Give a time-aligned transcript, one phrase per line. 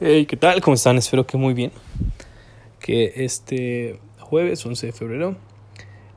[0.00, 0.60] Hey, ¿qué tal?
[0.60, 0.98] ¿Cómo están?
[0.98, 1.70] Espero que muy bien.
[2.80, 5.36] Que este jueves 11 de febrero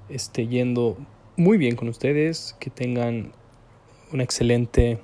[0.10, 0.98] esté yendo
[1.36, 2.56] muy bien con ustedes.
[2.60, 3.34] Que tengan
[4.12, 4.98] una excelente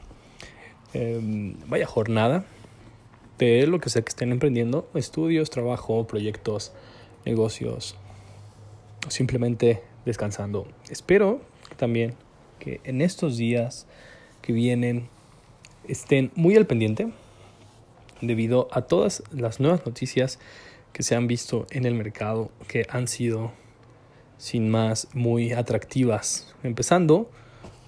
[0.96, 2.46] em, vaya jornada
[3.38, 6.74] de lo que sea que estén emprendiendo: estudios, trabajo, proyectos,
[7.26, 7.96] negocios,
[9.08, 10.68] simplemente descansando.
[10.90, 11.42] Espero
[11.78, 12.16] también
[12.58, 13.86] que en estos días
[14.42, 15.10] que vienen
[15.88, 17.12] estén muy al pendiente
[18.28, 20.40] debido a todas las nuevas noticias
[20.92, 23.52] que se han visto en el mercado que han sido
[24.38, 26.54] sin más muy atractivas.
[26.64, 27.30] Empezando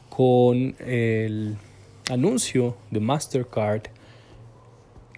[0.09, 1.57] con el
[2.09, 3.83] anuncio de Mastercard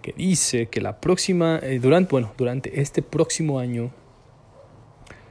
[0.02, 3.90] que dice que la próxima, eh, durante, bueno, durante este próximo año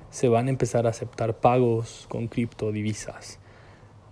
[0.09, 3.39] se van a empezar a aceptar pagos con criptodivisas.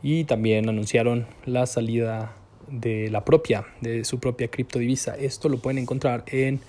[0.04, 2.36] Y también anunciaron la salida
[2.68, 5.16] de la propia, de su propia criptodivisa.
[5.16, 6.60] Esto lo pueden encontrar en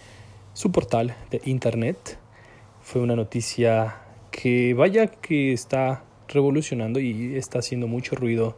[0.55, 2.19] su portal de internet.
[2.83, 3.97] Fue una noticia
[4.31, 8.57] que vaya que está revolucionando y está haciendo mucho ruido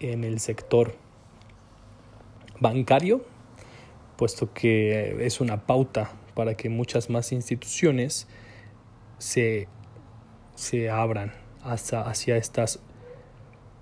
[0.00, 0.94] en el sector
[2.60, 3.24] bancario,
[4.16, 8.28] puesto que es una pauta para que muchas más instituciones
[9.18, 9.68] se,
[10.54, 12.80] se abran hacia, hacia estas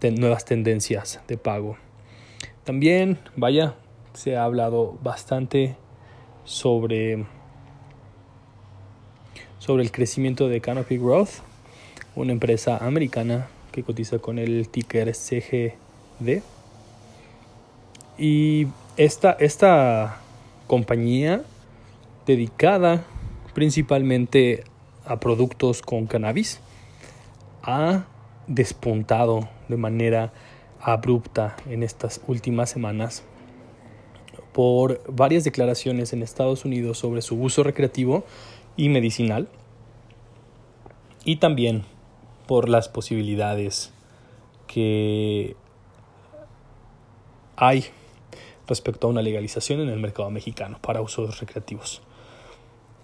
[0.03, 1.77] nuevas tendencias de pago.
[2.67, 3.77] También, vaya,
[4.13, 5.77] se ha hablado bastante
[6.43, 7.25] sobre,
[9.61, 11.43] sobre el crecimiento de Canopy Growth,
[12.17, 16.43] una empresa americana que cotiza con el ticker CGD.
[18.19, 20.19] Y esta, esta
[20.67, 21.45] compañía
[22.27, 23.05] dedicada
[23.55, 24.65] principalmente
[25.05, 26.59] a productos con cannabis
[27.63, 28.07] ha
[28.49, 30.33] despuntado de manera
[30.81, 33.25] abrupta en estas últimas semanas
[34.53, 38.25] por varias declaraciones en Estados Unidos sobre su uso recreativo
[38.77, 39.49] y medicinal
[41.25, 41.85] y también
[42.47, 43.93] por las posibilidades
[44.67, 45.57] que
[47.57, 47.87] hay
[48.67, 52.03] respecto a una legalización en el mercado mexicano para usos recreativos.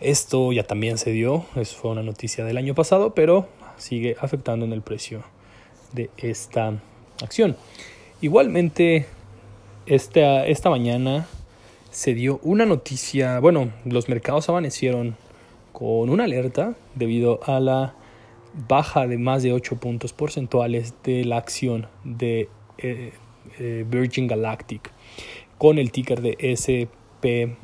[0.00, 4.64] Esto ya también se dio, eso fue una noticia del año pasado, pero sigue afectando
[4.64, 5.22] en el precio
[5.92, 6.80] de esta
[7.22, 7.56] acción.
[8.20, 9.06] Igualmente,
[9.86, 11.26] esta, esta mañana
[11.90, 15.16] se dio una noticia, bueno, los mercados amanecieron
[15.72, 17.94] con una alerta debido a la
[18.68, 23.12] baja de más de 8 puntos porcentuales de la acción de eh,
[23.58, 24.90] eh, Virgin Galactic
[25.58, 27.58] con el ticker de SPCE,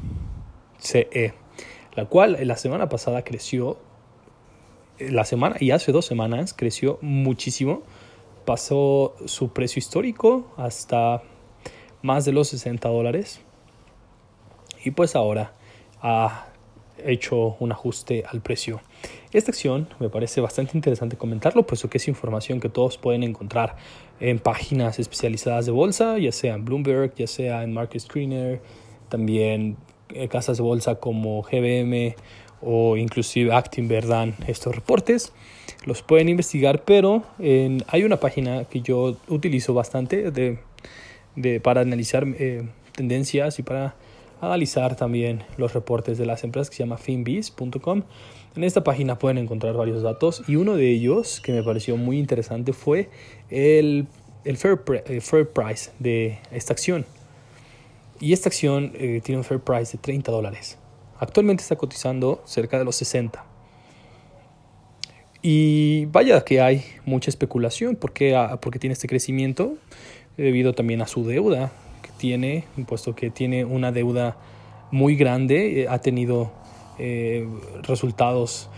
[1.95, 3.79] la cual la semana pasada creció,
[4.99, 7.83] la semana y hace dos semanas creció muchísimo
[8.48, 11.22] pasó su precio histórico hasta
[12.00, 13.42] más de los 60 dólares.
[14.82, 15.53] Y pues ahora
[16.00, 16.47] ha
[17.04, 18.81] hecho un ajuste al precio.
[19.34, 23.76] Esta acción me parece bastante interesante comentarlo, puesto que es información que todos pueden encontrar
[24.19, 28.62] en páginas especializadas de bolsa, ya sea en Bloomberg, ya sea en Market Screener,
[29.10, 29.76] también
[30.09, 32.16] eh, casas de bolsa como GBM
[32.61, 35.33] o inclusive Actinver dan estos reportes.
[35.85, 40.59] Los pueden investigar, pero hay una página que yo utilizo bastante de,
[41.37, 43.95] de para analizar eh, tendencias y para
[44.41, 48.03] analizar también los reportes de las empresas que se llama finbiz.com.
[48.57, 52.19] En esta página pueden encontrar varios datos y uno de ellos que me pareció muy
[52.19, 53.09] interesante fue
[53.51, 54.07] el,
[54.45, 54.81] el fair,
[55.21, 57.07] fair, price de esta acción.
[58.21, 60.77] Y esta acción eh, tiene un fair price de 30 dólares.
[61.19, 63.45] Actualmente está cotizando cerca de los 60.
[65.43, 69.75] Y vaya que hay mucha especulación porque, ah, porque tiene este crecimiento
[70.37, 74.37] debido también a su deuda que tiene, puesto que tiene una deuda
[74.91, 76.51] muy grande, eh, ha tenido
[76.99, 77.47] eh,
[77.83, 78.69] resultados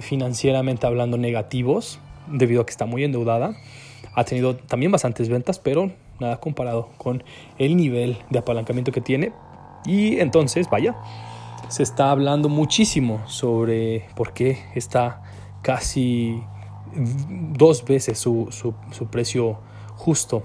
[0.00, 3.54] financieramente hablando negativos debido a que está muy endeudada.
[4.14, 7.24] Ha tenido también bastantes ventas, pero nada comparado con
[7.58, 9.32] el nivel de apalancamiento que tiene.
[9.84, 10.96] Y entonces, vaya,
[11.72, 15.22] se está hablando muchísimo sobre por qué está
[15.62, 16.42] casi
[16.94, 19.58] dos veces su, su, precio
[19.96, 20.42] justo.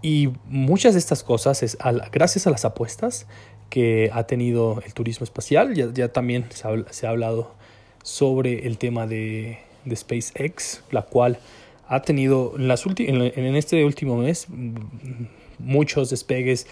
[0.00, 1.76] Y muchas de estas cosas es
[2.12, 3.26] gracias a las apuestas
[3.68, 5.74] que ha tenido el turismo espacial.
[5.74, 7.52] Ya, ya también se ha, se ha, hablado
[8.04, 11.40] sobre el tema de, de SpaceX, la cual
[11.88, 14.46] ha tenido en, las en, en este último mes
[15.58, 16.66] muchos despegues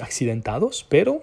[0.00, 1.22] accidentados, pero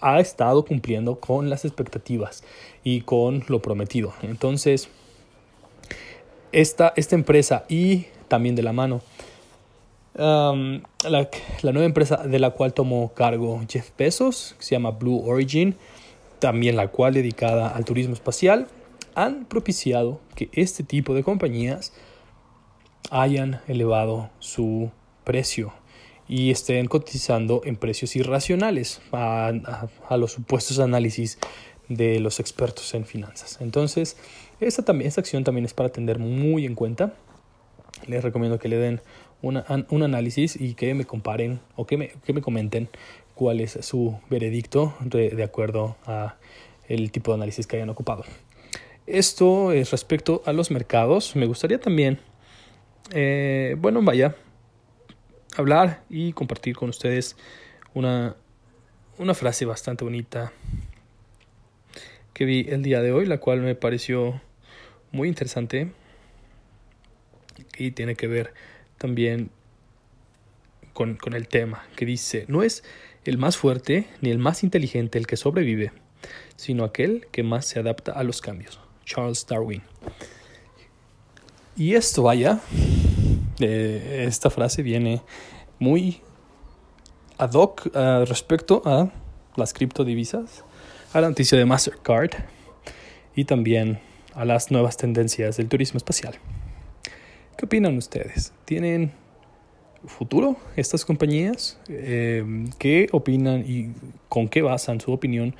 [0.00, 2.42] ha estado cumpliendo con las expectativas
[2.82, 4.12] y con lo prometido.
[4.22, 4.88] Entonces,
[6.50, 9.00] esta, esta empresa y también de la mano
[10.14, 11.28] la,
[11.62, 15.76] la, nueva empresa de la cual tomó cargo Jeff Bezos, que se llama Blue Origin,
[16.38, 18.66] también la cual dedicada al turismo espacial,
[19.14, 21.92] han propiciado que este tipo de compañías
[23.10, 24.90] hayan elevado su
[25.24, 25.72] precio
[26.28, 29.52] y estén cotizando en precios irracionales a,
[30.16, 31.38] los supuestos análisis
[31.88, 33.58] de los expertos en finanzas.
[33.60, 34.16] Entonces,
[34.60, 37.14] esta, también, esta acción también es para tener muy en cuenta.
[38.06, 39.00] Les recomiendo que le den
[39.42, 42.88] un análisis y que me comparen o que me, que me comenten
[43.34, 46.36] cuál es su veredicto de, de acuerdo a
[46.88, 48.24] el tipo de análisis que hayan ocupado.
[49.06, 51.34] Esto es respecto a los mercados.
[51.34, 52.20] Me gustaría también,
[53.12, 54.36] eh, bueno, vaya,
[55.56, 57.36] hablar y compartir con ustedes
[57.94, 58.36] una,
[59.18, 60.52] una frase bastante bonita
[62.32, 64.40] que vi el día de hoy, la cual me pareció
[65.10, 65.92] muy interesante
[67.76, 68.54] y tiene que ver
[68.98, 69.50] también
[70.92, 72.84] con, con, el tema, que dice, no es
[73.24, 75.92] el más fuerte ni el más inteligente el que sobrevive,
[76.56, 78.80] sino aquel que más se adapta a los cambios.
[79.04, 79.82] Charles Darwin.
[81.76, 82.60] Y esto vaya,
[83.62, 85.22] eh, esta frase viene
[85.78, 86.20] muy
[87.38, 89.10] ad hoc uh, respecto a
[89.56, 90.64] las criptodivisas,
[91.12, 92.30] a la noticia de Mastercard
[93.34, 94.00] y también
[94.34, 96.34] a las nuevas tendencias del turismo espacial.
[97.56, 98.52] ¿Qué opinan ustedes?
[98.64, 99.12] ¿Tienen
[100.06, 101.78] futuro estas compañías?
[101.88, 102.44] Eh,
[102.78, 103.92] ¿Qué opinan y
[104.28, 105.54] con qué basan su opinión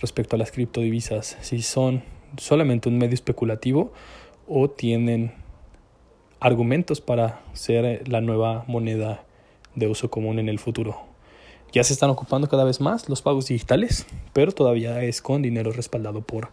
[0.00, 1.36] respecto a las criptodivisas?
[1.42, 2.02] Si son
[2.38, 3.92] solamente un medio especulativo
[4.48, 5.32] o tienen
[6.46, 9.24] argumentos para ser la nueva moneda
[9.74, 10.96] de uso común en el futuro.
[11.72, 15.72] Ya se están ocupando cada vez más los pagos digitales, pero todavía es con dinero
[15.72, 16.52] respaldado por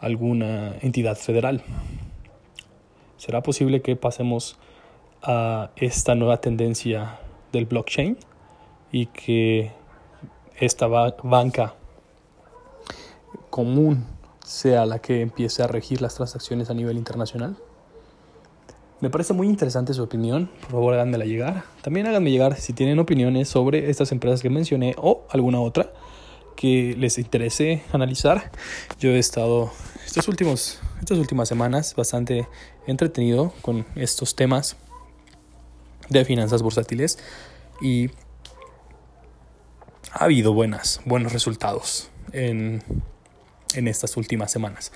[0.00, 1.64] alguna entidad federal.
[3.16, 4.58] ¿Será posible que pasemos
[5.24, 7.18] a esta nueva tendencia
[7.50, 8.16] del blockchain
[8.92, 9.72] y que
[10.60, 11.74] esta banca
[13.50, 14.06] común
[14.44, 17.56] sea la que empiece a regir las transacciones a nivel internacional?
[19.00, 21.64] Me parece muy interesante su opinión, por favor háganmela llegar.
[21.82, 25.92] También háganme llegar si tienen opiniones sobre estas empresas que mencioné o alguna otra
[26.56, 28.50] que les interese analizar.
[28.98, 29.70] Yo he estado
[30.06, 32.48] estos últimos, estas últimas semanas bastante
[32.86, 34.76] entretenido con estos temas
[36.08, 37.18] de finanzas bursátiles
[37.82, 38.10] y
[40.12, 42.82] ha habido buenas, buenos resultados en
[43.76, 44.92] en estas últimas semanas.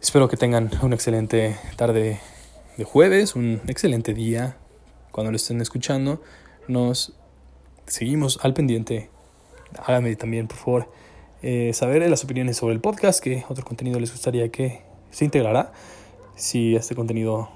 [0.00, 2.20] Espero que tengan una excelente tarde
[2.76, 4.56] de jueves, un excelente día
[5.10, 6.22] cuando lo estén escuchando.
[6.68, 7.14] Nos
[7.86, 9.10] seguimos al pendiente.
[9.84, 10.92] Háganme también, por favor,
[11.42, 15.72] eh, saber las opiniones sobre el podcast, que otro contenido les gustaría que se integrara.
[16.36, 17.50] Si este contenido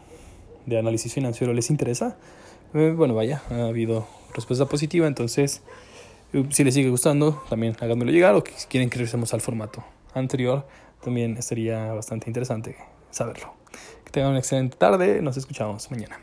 [0.67, 2.17] de análisis financiero les interesa,
[2.75, 5.63] eh, bueno, vaya, ha habido respuesta positiva, entonces
[6.33, 9.85] eh, si les sigue gustando, también háganmelo llegar o si quieren que regresemos al formato
[10.15, 10.67] anterior,
[11.03, 12.77] también estaría bastante interesante
[13.11, 13.55] saberlo.
[14.05, 16.19] Que tengan una excelente tarde, nos escuchamos mañana.